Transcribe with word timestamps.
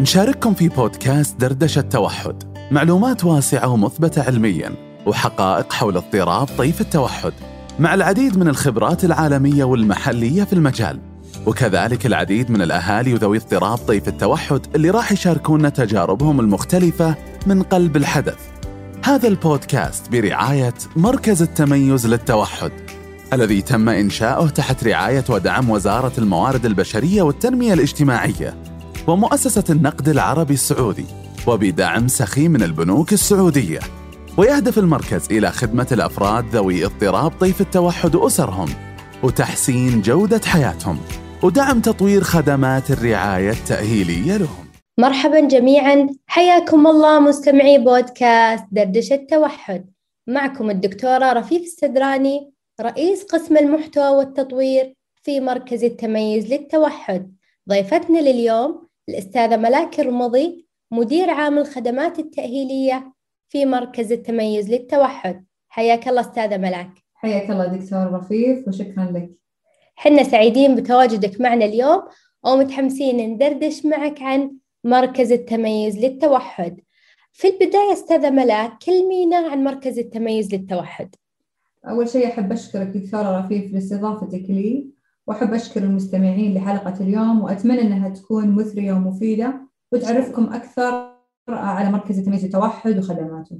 نشارككم 0.00 0.54
في 0.54 0.68
بودكاست 0.68 1.40
دردشة 1.40 1.78
التوحد. 1.78 2.42
معلومات 2.70 3.24
واسعة 3.24 3.68
ومثبتة 3.68 4.22
علميا 4.22 4.74
وحقائق 5.06 5.72
حول 5.72 5.96
اضطراب 5.96 6.48
طيف 6.58 6.80
التوحد. 6.80 7.32
مع 7.78 7.94
العديد 7.94 8.38
من 8.38 8.48
الخبرات 8.48 9.04
العالمية 9.04 9.64
والمحلية 9.64 10.44
في 10.44 10.52
المجال 10.52 11.00
وكذلك 11.46 12.06
العديد 12.06 12.50
من 12.50 12.62
الأهالي 12.62 13.14
وذوي 13.14 13.38
اضطراب 13.38 13.78
طيف 13.78 14.08
التوحد 14.08 14.60
اللي 14.74 14.90
راح 14.90 15.12
يشاركونا 15.12 15.68
تجاربهم 15.68 16.40
المختلفة 16.40 17.14
من 17.46 17.62
قلب 17.62 17.96
الحدث. 17.96 18.38
هذا 19.04 19.28
البودكاست 19.28 20.12
برعاية 20.12 20.74
مركز 20.96 21.42
التميز 21.42 22.06
للتوحد 22.06 22.72
الذي 23.32 23.62
تم 23.62 23.88
إنشاؤه 23.88 24.48
تحت 24.48 24.84
رعاية 24.84 25.24
ودعم 25.28 25.70
وزارة 25.70 26.12
الموارد 26.18 26.66
البشرية 26.66 27.22
والتنمية 27.22 27.72
الاجتماعية. 27.72 28.73
ومؤسسة 29.08 29.64
النقد 29.70 30.08
العربي 30.08 30.54
السعودي 30.54 31.06
وبدعم 31.46 32.08
سخي 32.08 32.48
من 32.48 32.62
البنوك 32.62 33.12
السعودية. 33.12 33.78
ويهدف 34.38 34.78
المركز 34.78 35.28
إلى 35.30 35.50
خدمة 35.50 35.86
الأفراد 35.92 36.44
ذوي 36.44 36.84
اضطراب 36.84 37.30
طيف 37.30 37.60
التوحد 37.60 38.14
وأسرهم 38.14 38.68
وتحسين 39.22 40.00
جودة 40.00 40.40
حياتهم 40.46 40.98
ودعم 41.42 41.80
تطوير 41.80 42.22
خدمات 42.22 42.90
الرعاية 42.90 43.50
التأهيلية 43.50 44.36
لهم. 44.36 44.64
مرحبا 44.98 45.40
جميعا 45.40 46.08
حياكم 46.26 46.86
الله 46.86 47.20
مستمعي 47.20 47.78
بودكاست 47.78 48.64
دردشة 48.72 49.14
التوحد. 49.14 49.90
معكم 50.26 50.70
الدكتورة 50.70 51.32
رفيف 51.32 51.62
السدراني 51.62 52.50
رئيس 52.80 53.22
قسم 53.24 53.56
المحتوى 53.56 54.08
والتطوير 54.08 54.94
في 55.22 55.40
مركز 55.40 55.84
التميز 55.84 56.46
للتوحد. 56.46 57.32
ضيفتنا 57.68 58.18
لليوم 58.18 58.83
الأستاذة 59.08 59.56
ملاك 59.56 60.00
الرمضي 60.00 60.66
مدير 60.90 61.30
عام 61.30 61.58
الخدمات 61.58 62.18
التأهيلية 62.18 63.12
في 63.48 63.66
مركز 63.66 64.12
التميز 64.12 64.70
للتوحد. 64.70 65.44
حياك 65.68 66.08
الله 66.08 66.20
أستاذة 66.20 66.56
ملاك. 66.56 66.90
حياك 67.14 67.50
الله 67.50 67.66
دكتور 67.66 68.12
رفيف 68.12 68.68
وشكرا 68.68 69.12
لك. 69.14 69.30
حنا 69.94 70.22
سعيدين 70.22 70.74
بتواجدك 70.74 71.40
معنا 71.40 71.64
اليوم 71.64 72.02
ومتحمسين 72.44 73.16
ندردش 73.16 73.86
معك 73.86 74.22
عن 74.22 74.50
مركز 74.84 75.32
التميز 75.32 75.98
للتوحد. 75.98 76.80
في 77.32 77.48
البداية 77.48 77.92
أستاذة 77.92 78.30
ملاك 78.30 78.72
كلمينا 78.86 79.36
عن 79.36 79.64
مركز 79.64 79.98
التميز 79.98 80.54
للتوحد. 80.54 81.14
أول 81.88 82.08
شيء 82.08 82.28
أحب 82.28 82.52
أشكرك 82.52 82.86
دكتورة 82.86 83.40
رفيف 83.40 83.72
لاستضافتك 83.72 84.44
لي. 84.48 84.93
وأحب 85.26 85.54
أشكر 85.54 85.82
المستمعين 85.82 86.54
لحلقة 86.54 86.94
اليوم 87.00 87.42
وأتمنى 87.42 87.82
أنها 87.82 88.08
تكون 88.08 88.50
مثرية 88.50 88.92
ومفيدة 88.92 89.68
وتعرفكم 89.92 90.44
أكثر 90.44 91.14
على 91.48 91.90
مركز 91.90 92.18
التمييز 92.18 92.44
للتوحد 92.44 92.98
وخدماته. 92.98 93.58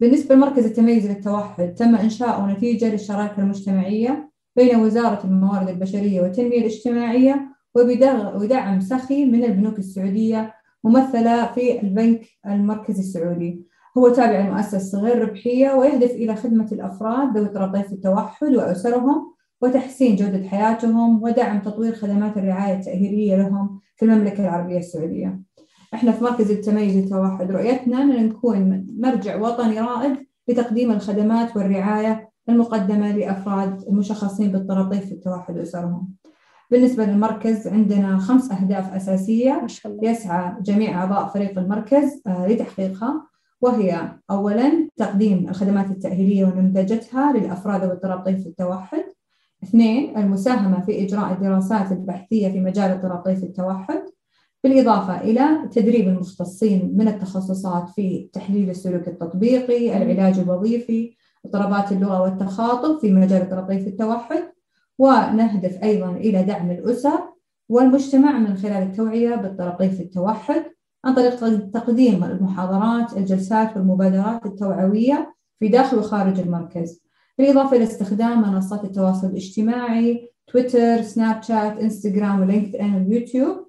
بالنسبة 0.00 0.34
لمركز 0.34 0.64
التمييز 0.66 1.06
للتوحد 1.06 1.74
تم 1.74 1.94
إنشاؤه 1.94 2.52
نتيجة 2.52 2.92
للشراكة 2.92 3.40
المجتمعية 3.40 4.30
بين 4.56 4.76
وزارة 4.76 5.24
الموارد 5.24 5.68
البشرية 5.68 6.20
والتنمية 6.20 6.58
الاجتماعية 6.58 7.48
ودعم 7.74 8.80
سخي 8.80 9.24
من 9.24 9.44
البنوك 9.44 9.78
السعودية 9.78 10.54
ممثلة 10.84 11.52
في 11.52 11.80
البنك 11.80 12.26
المركزي 12.46 13.00
السعودي 13.00 13.66
هو 13.98 14.08
تابع 14.08 14.40
لمؤسسة 14.40 15.00
غير 15.00 15.28
ربحية 15.28 15.72
ويهدف 15.72 16.10
إلى 16.10 16.36
خدمة 16.36 16.68
الأفراد 16.72 17.36
ذوي 17.36 17.46
اضطراب 17.46 17.76
التوحد 17.76 18.54
وأسرهم 18.54 19.34
وتحسين 19.62 20.16
جودة 20.16 20.48
حياتهم 20.48 21.22
ودعم 21.22 21.60
تطوير 21.60 21.94
خدمات 21.94 22.36
الرعاية 22.36 22.78
التأهيلية 22.78 23.36
لهم 23.36 23.80
في 23.96 24.04
المملكة 24.04 24.44
العربية 24.44 24.78
السعودية. 24.78 25.40
إحنا 25.94 26.12
في 26.12 26.24
مركز 26.24 26.50
التميز 26.50 26.96
للتوحد 26.96 27.50
رؤيتنا 27.50 28.02
أن 28.02 28.26
نكون 28.26 28.86
مرجع 28.98 29.36
وطني 29.36 29.80
رائد 29.80 30.16
لتقديم 30.48 30.90
الخدمات 30.90 31.56
والرعاية 31.56 32.30
المقدمة 32.48 33.16
لأفراد 33.16 33.82
المشخصين 33.88 34.52
باضطراب 34.52 34.90
طيف 34.90 35.12
التوحد 35.12 35.58
وأسرهم. 35.58 36.08
بالنسبة 36.70 37.04
للمركز 37.04 37.68
عندنا 37.68 38.18
خمس 38.18 38.52
أهداف 38.52 38.94
أساسية. 38.94 39.66
يسعى 40.02 40.54
جميع 40.62 41.00
أعضاء 41.00 41.28
فريق 41.28 41.58
المركز 41.58 42.22
آه، 42.26 42.46
لتحقيقها 42.46 43.26
وهي 43.60 44.12
أولا 44.30 44.88
تقديم 44.96 45.48
الخدمات 45.48 45.90
التأهيلية 45.90 46.44
ونمذجتها 46.44 47.32
للأفراد 47.32 47.82
ذوي 47.82 47.92
اضطراب 47.92 48.24
طيف 48.24 48.46
التوحد 48.46 49.04
اثنين 49.62 50.18
المساهمة 50.18 50.80
في 50.80 51.04
إجراء 51.04 51.32
الدراسات 51.32 51.92
البحثية 51.92 52.48
في 52.48 52.60
مجال 52.60 52.90
اضطراب 52.90 53.18
طيف 53.18 53.42
التوحد 53.42 54.02
بالإضافة 54.64 55.20
إلى 55.20 55.68
تدريب 55.72 56.08
المختصين 56.08 56.94
من 56.96 57.08
التخصصات 57.08 57.88
في 57.88 58.30
تحليل 58.32 58.70
السلوك 58.70 59.08
التطبيقي، 59.08 59.96
العلاج 59.96 60.38
الوظيفي، 60.38 61.16
اضطرابات 61.44 61.92
اللغة 61.92 62.22
والتخاطب 62.22 62.98
في 62.98 63.12
مجال 63.12 63.42
اضطراب 63.42 63.68
طيف 63.68 63.86
التوحد، 63.86 64.42
ونهدف 64.98 65.82
أيضا 65.82 66.10
إلى 66.10 66.42
دعم 66.42 66.70
الأسر 66.70 67.20
والمجتمع 67.68 68.38
من 68.38 68.56
خلال 68.56 68.82
التوعية 68.82 69.34
باضطراب 69.34 69.78
طيف 69.78 70.00
التوحد 70.00 70.62
عن 71.04 71.14
طريق 71.14 71.70
تقديم 71.70 72.24
المحاضرات، 72.24 73.16
الجلسات 73.16 73.76
والمبادرات 73.76 74.46
التوعوية 74.46 75.34
في 75.58 75.68
داخل 75.68 75.98
وخارج 75.98 76.40
المركز. 76.40 77.09
بالإضافة 77.40 77.76
إلى 77.76 77.84
استخدام 77.84 78.42
منصات 78.42 78.84
التواصل 78.84 79.26
الاجتماعي 79.26 80.30
تويتر، 80.46 81.02
سناب 81.02 81.42
شات، 81.42 81.78
إنستغرام 81.78 82.40
ولينكد 82.40 82.76
ان 82.76 83.06
ويوتيوب 83.08 83.66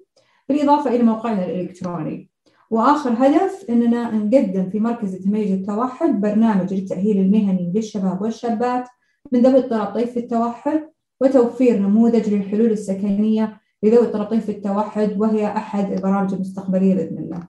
بالإضافة 0.48 0.90
إلى 0.90 1.02
موقعنا 1.02 1.44
الإلكتروني. 1.46 2.30
وآخر 2.70 3.10
هدف 3.18 3.64
أننا 3.70 4.10
نقدم 4.10 4.70
في 4.70 4.80
مركز 4.80 5.14
تميز 5.14 5.52
التوحد 5.52 6.20
برنامج 6.20 6.74
للتأهيل 6.74 7.18
المهني 7.18 7.72
للشباب 7.74 8.22
والشابات 8.22 8.88
من 9.32 9.40
ذوي 9.40 9.58
اضطراب 9.58 9.94
طيف 9.94 10.16
التوحد 10.16 10.88
وتوفير 11.20 11.78
نموذج 11.78 12.34
للحلول 12.34 12.70
السكنية 12.70 13.60
لذوي 13.82 14.06
اضطراب 14.06 14.26
طيف 14.26 14.50
التوحد 14.50 15.20
وهي 15.20 15.46
أحد 15.46 15.92
البرامج 15.92 16.34
المستقبلية 16.34 16.94
بإذن 16.94 17.18
الله. 17.18 17.48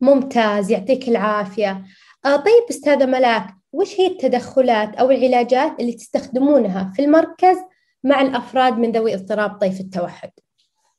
ممتاز 0.00 0.70
يعطيك 0.70 1.08
العافية. 1.08 1.84
آه 2.24 2.36
طيب 2.36 2.64
أستاذة 2.70 3.06
ملاك 3.06 3.59
وش 3.72 4.00
هي 4.00 4.06
التدخلات 4.06 4.94
أو 4.94 5.10
العلاجات 5.10 5.80
اللي 5.80 5.92
تستخدمونها 5.92 6.92
في 6.96 7.04
المركز 7.04 7.56
مع 8.04 8.22
الأفراد 8.22 8.78
من 8.78 8.92
ذوي 8.92 9.14
اضطراب 9.14 9.50
طيف 9.50 9.80
التوحد؟ 9.80 10.30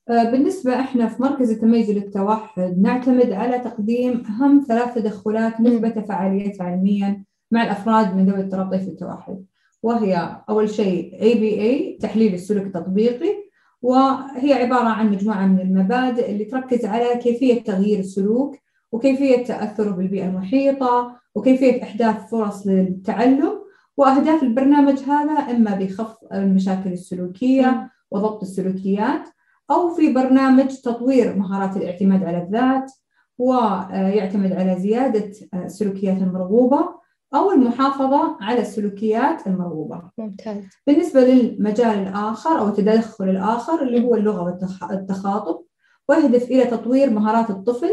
آه، 0.10 0.24
بالنسبة 0.24 0.80
إحنا 0.80 1.08
في 1.08 1.22
مركز 1.22 1.52
التميز 1.52 1.92
للتوحد 1.92 2.80
نعتمد 2.82 3.32
على 3.32 3.60
تقديم 3.60 4.24
أهم 4.26 4.66
ثلاث 4.68 4.94
تدخلات 4.94 5.62
مثبتة 5.62 6.02
فعاليتها 6.02 6.64
علميا 6.64 7.24
مع 7.52 7.64
الأفراد 7.64 8.16
من 8.16 8.26
ذوي 8.26 8.40
اضطراب 8.40 8.72
طيف 8.72 8.88
التوحد 8.88 9.46
وهي 9.84 10.42
أول 10.50 10.70
شيء 10.70 11.12
ABA 11.20 12.02
تحليل 12.02 12.34
السلوك 12.34 12.66
التطبيقي 12.66 13.52
وهي 13.82 14.54
عبارة 14.54 14.88
عن 14.90 15.12
مجموعة 15.12 15.48
من 15.48 15.60
المبادئ 15.60 16.32
اللي 16.32 16.46
تركز 16.46 16.86
على 16.86 17.16
كيفية 17.16 17.64
تغيير 17.64 18.00
السلوك 18.00 18.56
وكيفية 18.92 19.44
تأثره 19.46 19.92
بالبيئة 19.92 20.26
المحيطة 20.26 21.16
وكيفية 21.36 21.84
إحداث 21.84 22.30
فرص 22.30 22.68
للتعلم 22.68 23.62
وأهداف 23.98 24.44
البرنامج 24.44 25.00
هذا 25.00 25.32
إما 25.32 25.76
بخفض 25.76 26.34
المشاكل 26.34 26.92
السلوكية 26.94 27.92
وضبط 28.12 28.42
السلوكيات 28.42 29.30
أو 29.72 29.90
في 29.90 30.14
برنامج 30.14 30.68
تطوير 30.68 31.36
مهارات 31.36 31.78
الاعتماد 31.78 32.24
على 32.24 32.44
الذات 32.44 32.92
ويعتمد 33.38 34.52
على 34.52 34.80
زيادة 34.80 35.32
السلوكيات 35.54 36.18
المرغوبة 36.18 37.02
أو 37.36 37.52
المحافظة 37.52 38.38
على 38.42 38.62
السلوكيات 38.62 39.48
المرغوبة. 39.48 40.02
ممتاز. 40.18 40.64
بالنسبة 40.88 41.22
للمجال 41.22 42.00
الآخر 42.00 42.60
أو 42.60 42.68
التدخل 42.68 43.30
الآخر 43.30 43.82
اللي 43.82 44.06
هو 44.06 44.16
اللغة 44.16 44.44
والتخاطب 44.92 45.62
ويهدف 46.10 46.44
إلى 46.44 46.66
تطوير 46.66 47.10
مهارات 47.10 47.50
الطفل 47.50 47.90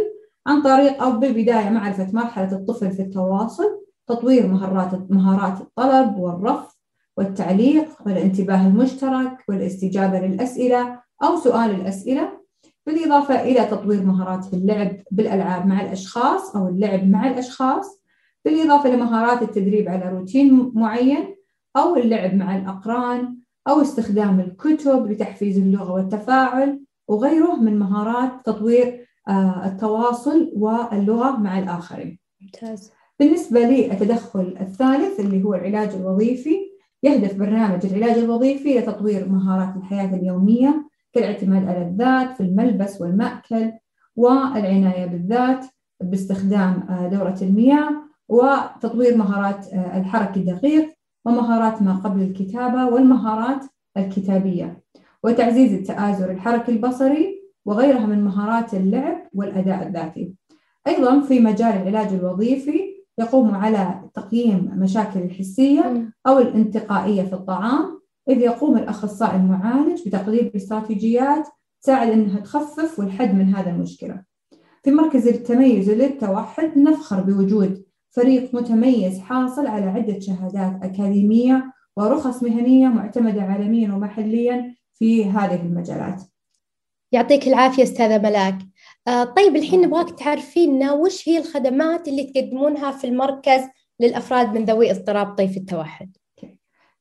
عن 0.46 0.62
طريق 0.62 1.02
أو 1.02 1.12
بالبداية 1.12 1.70
معرفة 1.70 2.08
مرحلة 2.12 2.52
الطفل 2.52 2.90
في 2.90 3.02
التواصل 3.02 3.84
تطوير 4.06 4.46
مهارات 4.46 5.10
مهارات 5.10 5.60
الطلب 5.60 6.16
والرفض 6.16 6.72
والتعليق 7.16 7.88
والانتباه 8.06 8.66
المشترك 8.66 9.44
والاستجابة 9.48 10.18
للأسئلة 10.20 11.00
أو 11.24 11.36
سؤال 11.36 11.70
الأسئلة 11.70 12.38
بالإضافة 12.86 13.42
إلى 13.42 13.64
تطوير 13.64 14.02
مهارات 14.02 14.54
اللعب 14.54 14.96
بالألعاب 15.10 15.66
مع 15.66 15.80
الأشخاص 15.80 16.56
أو 16.56 16.68
اللعب 16.68 17.08
مع 17.08 17.28
الأشخاص 17.28 18.02
بالإضافة 18.44 18.90
لمهارات 18.90 19.42
التدريب 19.42 19.88
على 19.88 20.08
روتين 20.08 20.72
معين 20.74 21.36
أو 21.76 21.96
اللعب 21.96 22.34
مع 22.34 22.56
الأقران 22.56 23.36
أو 23.68 23.80
استخدام 23.82 24.40
الكتب 24.40 25.10
لتحفيز 25.10 25.58
اللغة 25.58 25.92
والتفاعل 25.92 26.80
وغيره 27.08 27.56
من 27.56 27.78
مهارات 27.78 28.32
تطوير 28.44 29.07
التواصل 29.66 30.52
واللغة 30.56 31.36
مع 31.36 31.58
الآخرين. 31.58 32.18
ممتاز. 32.40 32.92
بالنسبة 33.20 33.60
للتدخل 33.60 34.56
الثالث 34.60 35.20
اللي 35.20 35.42
هو 35.44 35.54
العلاج 35.54 35.94
الوظيفي 35.94 36.56
يهدف 37.02 37.34
برنامج 37.38 37.86
العلاج 37.86 38.18
الوظيفي 38.18 38.78
لتطوير 38.78 39.28
مهارات 39.28 39.76
الحياة 39.76 40.14
اليومية 40.14 40.88
كالاعتماد 41.12 41.68
على 41.68 41.82
الذات 41.82 42.36
في 42.36 42.40
الملبس 42.42 43.00
والمأكل 43.00 43.72
والعناية 44.16 45.06
بالذات 45.06 45.66
باستخدام 46.00 46.86
دورة 47.12 47.38
المياه 47.42 47.90
وتطوير 48.28 49.16
مهارات 49.16 49.66
الحركة 49.72 50.38
الدقيق 50.38 50.88
ومهارات 51.24 51.82
ما 51.82 51.94
قبل 51.94 52.22
الكتابة 52.22 52.86
والمهارات 52.86 53.64
الكتابية 53.96 54.82
وتعزيز 55.24 55.72
التآزر 55.72 56.30
الحركي 56.30 56.72
البصري 56.72 57.37
وغيرها 57.68 58.06
من 58.06 58.24
مهارات 58.24 58.74
اللعب 58.74 59.28
والأداء 59.34 59.86
الذاتي. 59.86 60.34
أيضا 60.86 61.20
في 61.20 61.40
مجال 61.40 61.68
العلاج 61.68 62.12
الوظيفي 62.12 62.80
يقوم 63.18 63.54
على 63.54 64.02
تقييم 64.14 64.72
مشاكل 64.76 65.20
الحسية 65.20 66.12
أو 66.26 66.38
الانتقائية 66.38 67.22
في 67.22 67.32
الطعام 67.32 68.00
إذ 68.28 68.38
يقوم 68.38 68.76
الأخصائي 68.76 69.36
المعالج 69.36 70.08
بتقديم 70.08 70.50
استراتيجيات 70.56 71.48
تساعد 71.82 72.08
أنها 72.08 72.40
تخفف 72.40 72.98
والحد 72.98 73.34
من 73.34 73.54
هذا 73.54 73.70
المشكلة. 73.70 74.22
في 74.82 74.90
مركز 74.90 75.28
التميز 75.28 75.90
للتوحد 75.90 76.78
نفخر 76.78 77.20
بوجود 77.20 77.84
فريق 78.10 78.54
متميز 78.54 79.18
حاصل 79.18 79.66
على 79.66 79.86
عدة 79.86 80.20
شهادات 80.20 80.82
أكاديمية 80.82 81.72
ورخص 81.96 82.42
مهنية 82.42 82.88
معتمدة 82.88 83.42
عالميا 83.42 83.92
ومحليا 83.92 84.74
في 84.94 85.24
هذه 85.24 85.62
المجالات. 85.62 86.22
يعطيك 87.12 87.48
العافية 87.48 87.82
أستاذة 87.82 88.18
ملاك. 88.18 88.58
آه 89.08 89.24
طيب 89.24 89.56
الحين 89.56 89.80
نبغاك 89.80 90.10
تعرفينا 90.10 90.92
وش 90.92 91.28
هي 91.28 91.38
الخدمات 91.38 92.08
اللي 92.08 92.24
تقدمونها 92.24 92.90
في 92.90 93.06
المركز 93.06 93.60
للأفراد 94.00 94.58
من 94.58 94.64
ذوي 94.64 94.90
اضطراب 94.90 95.34
طيف 95.34 95.56
التوحد؟ 95.56 96.16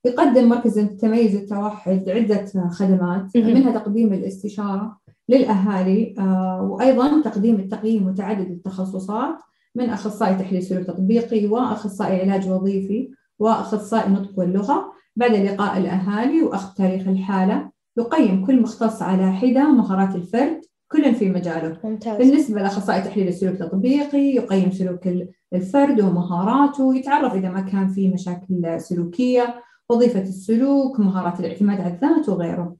يقدم 0.05 0.49
مركز 0.49 0.77
التميز 0.77 1.35
التوحد 1.35 2.09
عدة 2.09 2.45
خدمات 2.69 3.37
منها 3.37 3.79
تقديم 3.79 4.13
الاستشارة 4.13 4.97
للأهالي 5.29 6.15
آه 6.19 6.69
وأيضا 6.71 7.21
تقديم 7.21 7.55
التقييم 7.55 8.07
متعدد 8.07 8.51
التخصصات 8.51 9.35
من 9.75 9.89
أخصائي 9.89 10.35
تحليل 10.35 10.63
سلوك 10.63 10.87
تطبيقي 10.87 11.45
وأخصائي 11.45 12.21
علاج 12.21 12.49
وظيفي 12.49 13.11
وأخصائي 13.39 14.11
نطق 14.11 14.39
واللغة 14.39 14.91
بعد 15.15 15.31
لقاء 15.31 15.77
الأهالي 15.77 16.41
وأخذ 16.41 16.73
تاريخ 16.75 17.07
الحالة. 17.07 17.69
يقيم 17.97 18.45
كل 18.45 18.61
مختص 18.61 19.01
على 19.01 19.31
حدة 19.33 19.71
مهارات 19.71 20.15
الفرد 20.15 20.61
كل 20.91 21.15
في 21.15 21.29
مجاله. 21.29 21.77
ممتاز. 21.83 22.17
بالنسبة 22.17 22.61
لأخصائي 22.61 23.01
تحليل 23.01 23.27
السلوك 23.27 23.53
التطبيقي 23.53 24.35
يقيم 24.35 24.71
سلوك 24.71 24.99
الفرد 25.53 26.01
ومهاراته 26.01 26.95
يتعرف 26.95 27.33
إذا 27.33 27.49
ما 27.49 27.61
كان 27.61 27.87
في 27.87 28.09
مشاكل 28.09 28.81
سلوكية 28.81 29.55
وظيفة 29.89 30.21
السلوك 30.21 30.99
مهارات 30.99 31.39
الاعتماد 31.39 31.81
على 31.81 31.93
الذات 31.93 32.29
وغيره. 32.29 32.75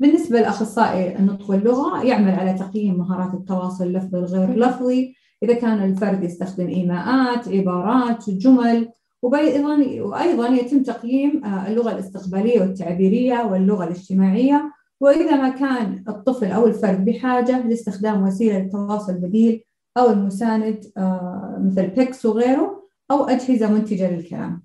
بالنسبة 0.00 0.40
لأخصائي 0.40 1.18
النطق 1.18 1.50
واللغة 1.50 2.04
يعمل 2.04 2.34
على 2.34 2.52
تقييم 2.52 2.98
مهارات 2.98 3.34
التواصل 3.34 3.84
اللفظي 3.86 4.18
الغير 4.18 4.56
لفظي. 4.56 5.14
إذا 5.42 5.54
كان 5.54 5.84
الفرد 5.84 6.24
يستخدم 6.24 6.66
إيماءات 6.66 7.48
عبارات 7.48 8.30
جمل 8.30 8.88
وأيضا 9.22 9.76
وأيضا 10.00 10.48
يتم 10.48 10.82
تقييم 10.82 11.44
آه، 11.44 11.68
اللغة 11.68 11.92
الاستقبالية 11.92 12.60
والتعبيرية 12.60 13.46
واللغة 13.46 13.84
الاجتماعية. 13.84 14.72
وإذا 15.00 15.36
ما 15.36 15.48
كان 15.48 16.04
الطفل 16.08 16.52
أو 16.52 16.66
الفرد 16.66 17.04
بحاجة 17.04 17.66
لاستخدام 17.66 18.22
وسيلة 18.22 18.58
للتواصل 18.58 19.14
بديل 19.14 19.64
أو 19.98 20.10
المساند 20.10 20.84
آه، 20.96 21.58
مثل 21.64 21.86
بيكس 21.86 22.26
وغيره 22.26 22.88
أو 23.10 23.24
أجهزة 23.24 23.72
منتجة 23.72 24.10
للكلام. 24.10 24.62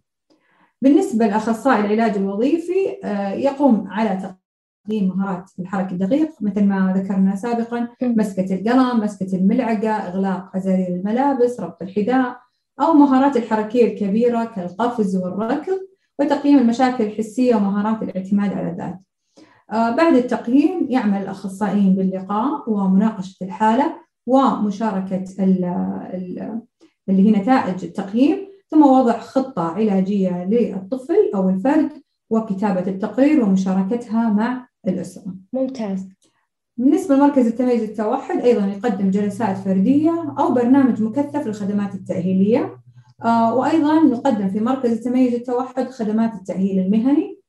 بالنسبة 0.81 1.27
لأخصائي 1.27 1.79
العلاج 1.79 2.17
الوظيفي 2.17 2.97
آه، 3.03 3.33
يقوم 3.33 3.87
على 3.87 4.35
تقييم 4.87 5.09
مهارات 5.09 5.51
الحركة 5.59 5.91
الدقيق 5.91 6.29
مثل 6.41 6.63
ما 6.63 6.93
ذكرنا 6.97 7.35
سابقا 7.35 7.87
مسكة 8.01 8.55
القلم 8.55 8.99
مسكة 8.99 9.35
الملعقة 9.37 9.89
إغلاق 9.89 10.55
أزارير 10.55 10.87
الملابس 10.87 11.59
ربط 11.59 11.81
الحذاء 11.81 12.37
أو 12.81 12.93
مهارات 12.93 13.37
الحركية 13.37 13.93
الكبيرة 13.93 14.43
كالقفز 14.43 15.15
والركض 15.15 15.79
وتقييم 16.19 16.57
المشاكل 16.57 17.03
الحسية 17.03 17.55
ومهارات 17.55 18.03
الاعتماد 18.03 18.53
على 18.53 18.69
الذات. 18.69 18.99
آه، 19.71 19.95
بعد 19.95 20.15
التقييم 20.15 20.87
يعمل 20.89 21.21
الأخصائيين 21.21 21.95
باللقاء 21.95 22.69
ومناقشة 22.69 23.43
الحالة 23.43 23.95
ومشاركة 24.27 25.25
اللي 27.09 27.27
هي 27.29 27.31
نتائج 27.31 27.83
التقييم 27.83 28.47
ثم 28.67 28.83
وضع 28.83 29.19
خطة 29.19 29.61
علاجية 29.61 30.43
للطفل 30.45 31.31
أو 31.35 31.49
الفرد 31.49 31.91
وكتابة 32.29 32.91
التقرير 32.91 33.43
ومشاركتها 33.43 34.29
مع 34.29 34.67
الأسرة. 34.87 35.35
ممتاز. 35.53 36.07
بالنسبة 36.77 37.15
لمركز 37.15 37.47
التميز 37.47 37.83
التوحد 37.83 38.39
أيضا 38.39 38.67
يقدم 38.67 39.11
جلسات 39.11 39.57
فردية 39.57 40.35
أو 40.39 40.53
برنامج 40.53 41.01
مكثف 41.01 41.47
للخدمات 41.47 41.95
التأهيلية. 41.95 42.79
آه، 43.25 43.55
وأيضا 43.55 43.99
نقدم 44.03 44.49
في 44.49 44.59
مركز 44.59 44.91
التميز 44.91 45.33
التوحد 45.33 45.89
خدمات 45.89 46.33
التأهيل 46.33 46.79
المهني 46.79 47.39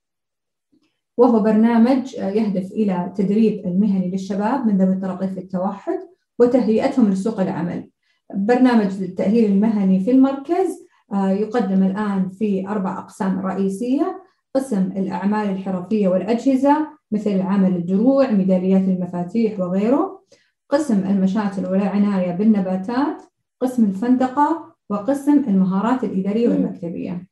وهو 1.16 1.40
برنامج 1.40 2.16
آه، 2.16 2.30
يهدف 2.30 2.72
إلى 2.72 3.12
تدريب 3.16 3.66
المهني 3.66 4.10
للشباب 4.10 4.66
من 4.66 4.78
ذوي 4.78 4.96
طريقة 4.96 5.38
التوحد 5.38 5.98
وتهيئتهم 6.38 7.10
لسوق 7.10 7.40
العمل. 7.40 7.90
برنامج 8.34 9.02
التأهيل 9.02 9.52
المهني 9.52 10.00
في 10.00 10.10
المركز 10.10 10.84
آه، 11.12 11.30
يقدم 11.30 11.82
الآن 11.82 12.28
في 12.28 12.68
أربع 12.68 12.98
أقسام 12.98 13.46
رئيسية 13.46 14.22
قسم 14.54 14.92
الأعمال 14.96 15.50
الحرفية 15.50 16.08
والأجهزة 16.08 16.86
مثل 17.12 17.40
عمل 17.40 17.76
الدروع 17.76 18.30
ميداليات 18.30 18.82
المفاتيح 18.82 19.60
وغيره. 19.60 20.24
قسم 20.70 20.98
المشاتل 20.98 21.66
والعناية 21.66 22.32
بالنباتات. 22.32 23.22
قسم 23.60 23.84
الفندقة. 23.84 24.74
وقسم 24.90 25.44
المهارات 25.48 26.04
الإدارية 26.04 26.48
والمكتبية. 26.48 27.26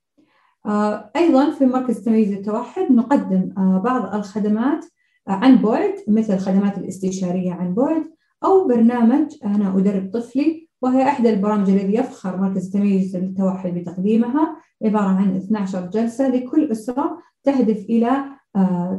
آه، 0.66 1.10
أيضا 1.16 1.50
في 1.50 1.66
مركز 1.66 2.04
تمييز 2.04 2.32
التوحد 2.32 2.92
نقدم 2.92 3.54
آه، 3.58 3.78
بعض 3.84 4.14
الخدمات 4.14 4.84
آه، 5.28 5.32
عن 5.32 5.56
بعد 5.56 5.94
مثل 6.08 6.34
الخدمات 6.34 6.78
الاستشارية 6.78 7.52
عن 7.52 7.74
بعد 7.74 8.02
أو 8.44 8.68
برنامج 8.68 9.34
أنا 9.44 9.78
أدرب 9.78 10.10
طفلي 10.12 10.68
وهي 10.82 11.02
إحدى 11.02 11.30
البرامج 11.30 11.70
الذي 11.70 11.94
يفخر 11.94 12.36
مركز 12.36 12.70
تمييز 12.70 13.16
التوحد 13.16 13.74
بتقديمها. 13.74 14.56
عبارة 14.84 15.04
عن 15.04 15.36
12 15.36 15.86
جلسة 15.86 16.28
لكل 16.28 16.72
أسرة 16.72 17.18
تهدف 17.42 17.84
إلى 17.84 18.24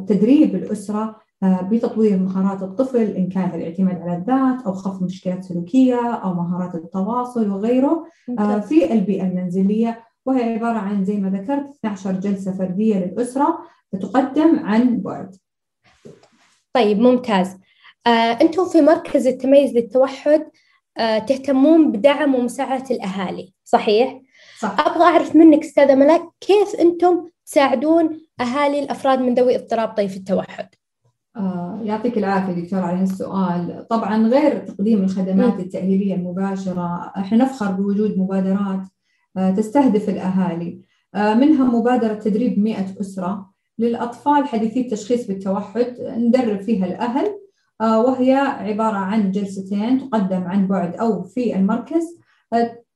تدريب 0.08 0.56
الأسرة 0.56 1.16
بتطوير 1.44 2.18
مهارات 2.18 2.64
الطفل 2.64 3.02
إن 3.02 3.30
كانت 3.30 3.56
الاعتماد 3.56 4.02
على 4.02 4.18
الذات 4.18 4.66
أو 4.66 4.74
خفض 4.74 5.04
مشكلات 5.04 5.44
سلوكية 5.44 6.16
أو 6.16 6.34
مهارات 6.34 6.76
التواصل 6.76 7.50
وغيره 7.50 8.06
في 8.68 8.94
البيئة 8.94 9.24
المنزلية 9.24 10.04
وهي 10.26 10.54
عبارة 10.54 10.78
عن 10.78 11.06
زي 11.06 11.18
ما 11.18 11.30
ذكرت 11.30 11.76
12 11.86 12.12
جلسة 12.12 12.58
فردية 12.58 12.96
للأسرة 12.96 13.60
تقدم 14.02 14.60
عن 14.60 14.98
بعد 15.02 15.36
طيب 16.74 17.00
ممتاز 17.00 17.58
آه، 18.08 18.10
أنتم 18.42 18.66
في 18.66 18.82
مركز 18.82 19.28
التميز 19.28 19.74
للتوحد 19.74 20.46
آه، 20.98 21.20
تهتمون 21.20 21.92
بدعم 21.92 22.36
ومساعدة 22.36 22.96
الأهالي 22.96 23.54
صحيح؟ 23.64 24.22
صح. 24.60 24.80
أبغى 24.80 25.04
أعرف 25.04 25.36
منك 25.36 25.64
أستاذة 25.64 25.96
ملاك 25.96 26.22
كيف 26.42 26.76
أنتم 26.76 27.30
تساعدون 27.46 28.23
أهالي 28.42 28.80
الأفراد 28.80 29.20
من 29.20 29.34
ذوي 29.34 29.56
اضطراب 29.56 29.90
طيف 29.90 30.18
التوحد؟ 30.18 30.68
آه 31.38 31.80
يعطيك 31.84 32.18
العافية 32.18 32.54
دكتور 32.54 32.80
على 32.80 32.98
هالسؤال. 32.98 33.88
طبعا 33.90 34.28
غير 34.28 34.58
تقديم 34.58 35.04
الخدمات 35.04 35.60
التأهيلية 35.60 36.16
المباشرة 36.16 37.12
إحنا 37.18 37.38
نفخر 37.38 37.72
بوجود 37.72 38.18
مبادرات 38.18 38.82
آه، 39.38 39.52
تستهدف 39.52 40.10
الأهالي. 40.10 40.82
آه، 41.16 41.34
منها 41.34 41.66
مبادرة 41.66 42.14
تدريب 42.14 42.60
100 42.60 42.96
أسرة 43.02 43.50
للأطفال 43.80 44.48
حديثي 44.48 44.82
التشخيص 44.82 45.28
بالتوحد 45.28 45.96
ندرب 46.00 46.62
فيها 46.62 46.86
الأهل. 46.86 47.40
آه، 47.82 48.02
وهي 48.02 48.34
عبارة 48.60 48.98
عن 48.98 49.32
جلستين 49.32 50.10
تقدم 50.10 50.44
عن 50.44 50.68
بعد 50.68 50.96
أو 50.96 51.24
في 51.24 51.56
المركز. 51.56 52.18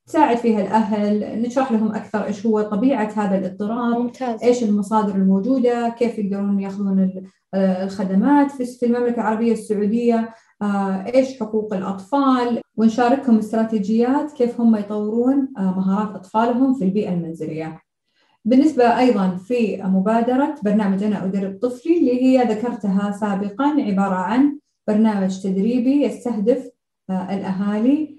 تساعد 0.08 0.36
فيها 0.36 0.60
الأهل 0.60 1.42
نشرح 1.42 1.72
لهم 1.72 1.94
أكثر 1.94 2.24
إيش 2.24 2.46
هو 2.46 2.62
طبيعة 2.62 3.12
هذا 3.16 3.38
الاضطراب 3.38 3.98
ممتاز. 3.98 4.42
إيش 4.42 4.62
المصادر 4.62 5.14
الموجودة 5.14 5.88
كيف 5.88 6.18
يقدرون 6.18 6.60
يأخذون 6.60 7.22
الخدمات 7.54 8.50
في 8.50 8.86
المملكة 8.86 9.14
العربية 9.14 9.52
السعودية 9.52 10.34
آه، 10.62 11.04
إيش 11.14 11.40
حقوق 11.40 11.74
الأطفال 11.74 12.60
ونشاركهم 12.76 13.38
استراتيجيات 13.38 14.32
كيف 14.32 14.60
هم 14.60 14.76
يطورون 14.76 15.48
آه، 15.58 15.60
مهارات 15.60 16.16
أطفالهم 16.16 16.74
في 16.74 16.84
البيئة 16.84 17.12
المنزلية. 17.12 17.80
بالنسبة 18.44 18.98
أيضا 18.98 19.36
في 19.36 19.82
مبادرة 19.84 20.54
برنامج 20.62 21.02
أنا 21.02 21.24
أدرب 21.24 21.58
طفلي 21.62 21.98
اللي 21.98 22.22
هي 22.22 22.44
ذكرتها 22.44 23.10
سابقا 23.10 23.64
عبارة 23.64 24.14
عن 24.14 24.58
برنامج 24.88 25.42
تدريبي 25.42 26.02
يستهدف 26.02 26.70
آه، 27.10 27.34
الأهالي 27.34 28.17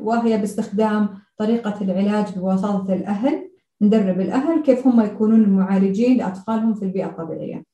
وهي 0.00 0.38
باستخدام 0.38 1.08
طريقة 1.38 1.74
العلاج 1.80 2.38
بواسطة 2.38 2.94
الأهل 2.94 3.50
ندرب 3.82 4.20
الأهل 4.20 4.62
كيف 4.62 4.86
هم 4.86 5.00
يكونون 5.00 5.40
المعالجين 5.40 6.18
لأطفالهم 6.18 6.74
في 6.74 6.84
البيئة 6.84 7.06
الطبيعية. 7.06 7.64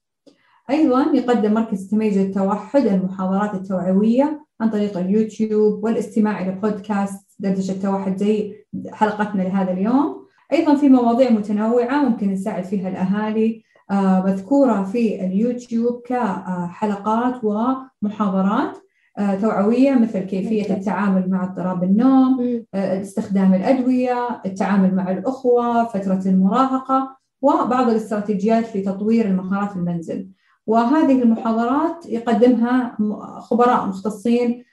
أيضا 0.70 1.02
يقدم 1.14 1.54
مركز 1.54 1.88
تميز 1.90 2.18
التوحد 2.18 2.86
المحاضرات 2.86 3.54
التوعوية 3.54 4.46
عن 4.60 4.70
طريق 4.70 4.98
اليوتيوب 4.98 5.84
والاستماع 5.84 6.42
إلى 6.42 6.50
بودكاست 6.50 7.26
دردشة 7.38 7.72
التوحد 7.72 8.16
زي 8.16 8.54
حلقتنا 8.92 9.42
لهذا 9.42 9.72
اليوم. 9.72 10.26
أيضا 10.52 10.74
في 10.74 10.88
مواضيع 10.88 11.30
متنوعة 11.30 12.04
ممكن 12.08 12.30
نساعد 12.30 12.64
فيها 12.64 12.88
الأهالي. 12.88 13.62
آه، 13.90 14.22
مذكورة 14.26 14.82
في 14.82 15.26
اليوتيوب 15.26 16.02
كحلقات 16.06 17.44
ومحاضرات. 17.44 18.78
توعوية 19.18 19.94
مثل 19.94 20.18
كيفية 20.18 20.74
التعامل 20.74 21.30
مع 21.30 21.44
اضطراب 21.44 21.84
النوم 21.84 22.64
آه، 22.74 23.00
استخدام 23.00 23.54
الأدوية 23.54 24.40
التعامل 24.46 24.94
مع 24.94 25.10
الأخوة 25.10 25.84
فترة 25.84 26.22
المراهقة 26.26 27.16
وبعض 27.42 27.88
الاستراتيجيات 27.88 28.76
لتطوير 28.76 29.26
المهارات 29.26 29.76
المنزل. 29.76 30.28
وهذه 30.66 31.22
المحاضرات 31.22 32.06
يقدمها 32.06 32.96
خبراء 33.40 33.86
مختصين 33.86 34.64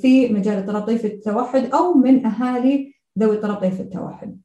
في 0.00 0.28
مجال 0.32 0.58
اضطراب 0.58 0.82
طيف 0.82 1.04
التوحد 1.04 1.64
أو 1.64 1.94
من 1.94 2.26
أهالي 2.26 2.94
ذوي 3.18 3.36
اضطراب 3.36 3.56
طيف 3.56 3.80
التوحد. 3.80 4.40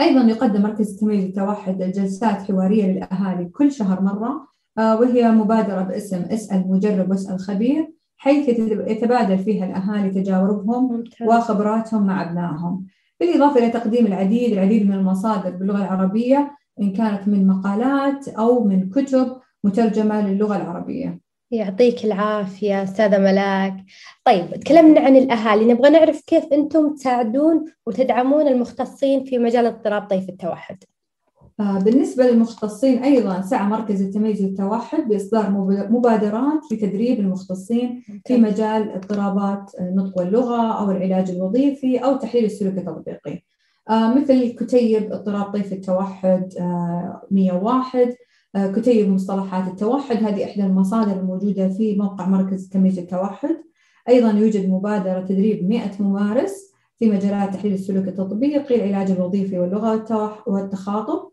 أيضا 0.00 0.20
يقدم 0.20 0.62
مركز 0.62 0.94
التمييز 0.94 1.24
التوحد 1.24 1.78
جلسات 1.78 2.42
حوارية 2.42 2.86
للأهالي 2.86 3.44
كل 3.44 3.72
شهر 3.72 4.02
مرة 4.02 4.48
آه، 4.78 5.00
وهي 5.00 5.30
مبادرة 5.30 5.82
باسم 5.82 6.22
اسأل 6.22 6.68
مجرب 6.68 7.10
واسأل 7.10 7.38
خبير. 7.40 7.91
حيث 8.22 8.48
يتبادل 8.88 9.38
فيها 9.38 9.66
الأهالي 9.66 10.10
تجاربهم 10.10 11.04
وخبراتهم 11.22 12.06
مع 12.06 12.22
أبنائهم. 12.22 12.86
بالإضافة 13.20 13.58
إلى 13.58 13.70
تقديم 13.70 14.06
العديد 14.06 14.52
العديد 14.52 14.86
من 14.86 14.92
المصادر 14.92 15.50
باللغة 15.50 15.78
العربية 15.78 16.56
إن 16.80 16.92
كانت 16.92 17.28
من 17.28 17.46
مقالات 17.46 18.28
أو 18.28 18.64
من 18.64 18.90
كتب 18.90 19.36
مترجمة 19.64 20.28
للغة 20.28 20.56
العربية. 20.56 21.20
يعطيك 21.50 22.04
العافية 22.04 22.82
أستاذة 22.82 23.18
ملاك. 23.18 23.76
طيب 24.24 24.50
تكلمنا 24.50 25.00
عن 25.00 25.16
الأهالي. 25.16 25.72
نبغى 25.72 25.90
نعرف 25.90 26.20
كيف 26.26 26.44
أنتم 26.52 26.94
تساعدون 26.94 27.64
وتدعمون 27.86 28.48
المختصين 28.48 29.24
في 29.24 29.38
مجال 29.38 29.66
اضطراب 29.66 30.02
طيف 30.02 30.28
التوحد. 30.28 30.84
بالنسبة 31.58 32.24
للمختصين 32.26 33.02
أيضا 33.02 33.40
سعى 33.40 33.66
مركز 33.66 34.02
التمييز 34.02 34.42
للتوحد 34.42 35.08
بإصدار 35.08 35.50
مبادرات 35.90 36.72
لتدريب 36.72 37.20
المختصين 37.20 38.02
في 38.26 38.36
مجال 38.36 38.90
اضطرابات 38.90 39.70
النطق 39.80 40.18
واللغة 40.18 40.72
أو 40.72 40.90
العلاج 40.90 41.30
الوظيفي 41.30 41.98
أو 41.98 42.16
تحليل 42.16 42.44
السلوك 42.44 42.78
التطبيقي. 42.78 43.42
آه، 43.90 44.14
مثل 44.14 44.48
كتيب 44.48 45.12
اضطراب 45.12 45.52
طيف 45.52 45.72
التوحد 45.72 46.48
101 47.30 48.16
آه، 48.56 48.58
آه، 48.58 48.72
كتيب 48.72 49.08
مصطلحات 49.08 49.68
التوحد 49.68 50.16
هذه 50.16 50.44
إحدى 50.44 50.64
المصادر 50.64 51.20
الموجودة 51.20 51.68
في 51.68 51.96
موقع 51.96 52.28
مركز 52.28 52.68
تمييز 52.68 52.98
التوحد 52.98 53.56
أيضا 54.08 54.30
يوجد 54.30 54.68
مبادرة 54.68 55.20
تدريب 55.20 55.68
100 55.68 55.90
ممارس 56.00 56.72
في 56.98 57.10
مجالات 57.10 57.54
تحليل 57.54 57.72
السلوك 57.74 58.08
التطبيقي 58.08 58.76
العلاج 58.76 59.10
الوظيفي 59.10 59.58
واللغة 59.58 60.42
والتخاطب. 60.46 61.31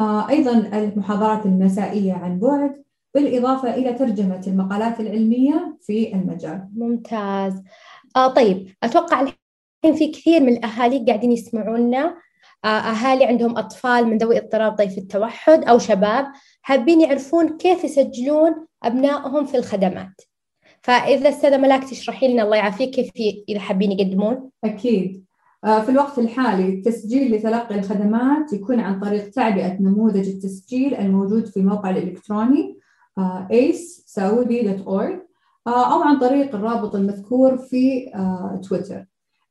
أيضا 0.00 0.52
المحاضرات 0.52 1.46
المسائية 1.46 2.12
عن 2.12 2.38
بعد 2.38 2.84
بالإضافة 3.14 3.74
إلى 3.74 3.92
ترجمة 3.92 4.42
المقالات 4.46 5.00
العلمية 5.00 5.76
في 5.80 6.14
المجال. 6.14 6.68
ممتاز. 6.76 7.62
آه 8.16 8.28
طيب 8.28 8.68
أتوقع 8.82 9.20
الحين 9.20 9.98
في 9.98 10.08
كثير 10.08 10.40
من 10.40 10.52
الأهالي 10.52 11.04
قاعدين 11.06 11.32
يسمعونا. 11.32 12.16
آه، 12.64 12.68
أهالي 12.68 13.24
عندهم 13.24 13.58
أطفال 13.58 14.06
من 14.06 14.18
ذوي 14.18 14.38
اضطراب 14.38 14.72
طيف 14.72 14.98
التوحد 14.98 15.64
أو 15.64 15.78
شباب 15.78 16.26
حابين 16.62 17.00
يعرفون 17.00 17.56
كيف 17.56 17.84
يسجلون 17.84 18.66
أبنائهم 18.82 19.46
في 19.46 19.56
الخدمات. 19.56 20.20
فإذا 20.82 21.28
أستاذة 21.28 21.56
ملاك 21.56 21.84
تشرحي 21.84 22.28
لنا 22.28 22.42
الله 22.42 22.56
يعافيك 22.56 22.90
كيف 22.90 23.10
إذا 23.48 23.60
حابين 23.60 23.92
يقدمون؟ 23.92 24.50
أكيد. 24.64 25.24
في 25.64 25.88
الوقت 25.88 26.18
الحالي 26.18 26.68
التسجيل 26.68 27.34
لتلقي 27.34 27.78
الخدمات 27.78 28.52
يكون 28.52 28.80
عن 28.80 29.00
طريق 29.00 29.30
تعبئة 29.30 29.82
نموذج 29.82 30.28
التسجيل 30.28 30.94
الموجود 30.94 31.46
في 31.46 31.56
الموقع 31.56 31.90
الإلكتروني 31.90 32.78
آه، 33.18 33.48
ace.saudi.org 33.52 35.26
أو 35.68 36.02
عن 36.02 36.18
طريق 36.18 36.54
الرابط 36.54 36.94
المذكور 36.94 37.56
في 37.58 38.12
تويتر. 38.68 39.04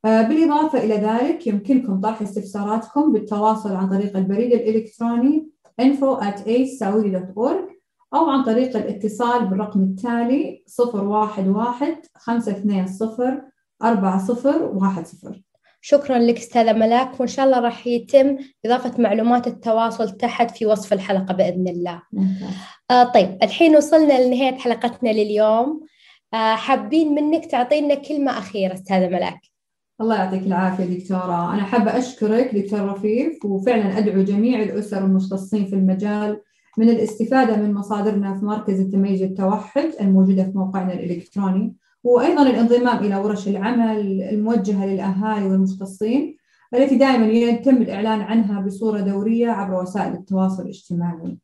آه، 0.04 0.22
بالإضافة 0.22 0.78
إلى 0.78 0.94
ذلك 0.94 1.46
يمكنكم 1.46 2.00
طرح 2.00 2.22
استفساراتكم 2.22 3.12
بالتواصل 3.12 3.76
عن 3.76 3.88
طريق 3.88 4.16
البريد 4.16 4.52
الإلكتروني 4.52 5.50
info 5.82 6.20
at 6.20 6.38
asaudi.org 6.38 7.76
أو 8.14 8.30
عن 8.30 8.44
طريق 8.44 8.76
الاتصال 8.76 9.46
بالرقم 9.46 9.82
التالي 9.82 10.64
011 10.80 11.96
520 12.16 13.42
4010 13.82 15.46
شكرا 15.80 16.18
لك 16.18 16.36
أستاذة 16.36 16.72
ملاك 16.72 17.20
وإن 17.20 17.28
شاء 17.28 17.46
الله 17.46 17.60
راح 17.60 17.86
يتم 17.86 18.36
إضافة 18.66 19.02
معلومات 19.02 19.46
التواصل 19.46 20.16
تحت 20.16 20.50
في 20.50 20.66
وصف 20.66 20.92
الحلقة 20.92 21.34
بإذن 21.34 21.68
الله. 21.68 22.02
آه 22.90 23.04
طيب 23.04 23.38
الحين 23.42 23.76
وصلنا 23.76 24.26
لنهاية 24.26 24.58
حلقتنا 24.58 25.10
لليوم. 25.10 25.80
آه 26.34 26.54
حابين 26.54 27.14
منك 27.14 27.46
تعطينا 27.46 27.94
كلمة 27.94 28.38
أخيرة 28.38 28.74
أستاذة 28.74 29.08
ملاك؟ 29.08 29.40
الله 30.00 30.16
يعطيك 30.16 30.42
العافية 30.42 30.84
دكتورة. 30.84 31.54
أنا 31.54 31.62
حابة 31.62 31.98
أشكرك 31.98 32.54
دكتور 32.54 32.80
رفيف 32.80 33.44
وفعلا 33.44 33.98
أدعو 33.98 34.22
جميع 34.22 34.62
الأسر 34.62 35.04
المختصين 35.04 35.66
في 35.66 35.72
المجال 35.72 36.40
من 36.78 36.88
الاستفادة 36.88 37.56
من 37.56 37.74
مصادرنا 37.74 38.38
في 38.38 38.44
مركز 38.44 38.80
التمييز 38.80 39.22
التوحد 39.22 39.90
الموجودة 40.00 40.44
في 40.44 40.58
موقعنا 40.58 40.92
الإلكتروني. 40.92 41.74
وأيضا 42.06 42.42
الانضمام 42.42 43.04
إلى 43.04 43.16
ورش 43.16 43.48
العمل 43.48 44.22
الموجهة 44.22 44.86
للأهالي 44.86 45.46
والمختصين 45.46 46.36
التي 46.74 46.96
دائما 46.96 47.26
يتم 47.26 47.76
الإعلان 47.76 48.20
عنها 48.20 48.60
بصورة 48.60 49.00
دورية 49.00 49.50
عبر 49.50 49.82
وسائل 49.82 50.12
التواصل 50.12 50.62
الاجتماعي. 50.62 51.38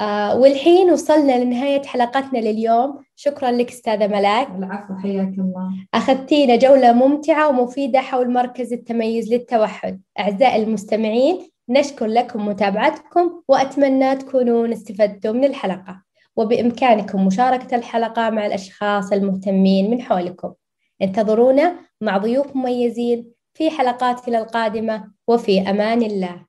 آه 0.00 0.38
والحين 0.38 0.90
وصلنا 0.90 1.44
لنهاية 1.44 1.82
حلقتنا 1.82 2.38
لليوم. 2.38 2.98
شكرا 3.16 3.50
لك 3.50 3.70
أستاذة 3.70 4.06
ملاك. 4.06 4.48
العفو 4.58 4.94
حياك 4.94 5.34
الله. 5.38 5.70
أخذتينا 5.94 6.56
جولة 6.56 6.92
ممتعة 6.92 7.48
ومفيدة 7.48 8.00
حول 8.00 8.32
مركز 8.32 8.72
التميز 8.72 9.32
للتوحد. 9.32 10.00
أعزائي 10.18 10.62
المستمعين 10.62 11.38
نشكر 11.68 12.06
لكم 12.06 12.48
متابعتكم 12.48 13.30
وأتمنى 13.48 14.16
تكونون 14.16 14.72
استفدتوا 14.72 15.32
من 15.32 15.44
الحلقة. 15.44 16.02
وبإمكانكم 16.36 17.26
مشاركة 17.26 17.76
الحلقة 17.76 18.30
مع 18.30 18.46
الأشخاص 18.46 19.12
المهتمين 19.12 19.90
من 19.90 20.02
حولكم. 20.02 20.52
انتظرونا 21.02 21.76
مع 22.00 22.18
ضيوف 22.18 22.56
مميزين 22.56 23.32
في 23.54 23.70
حلقاتنا 23.70 24.38
القادمة 24.38 25.12
وفي 25.28 25.60
أمان 25.60 26.02
الله. 26.02 26.46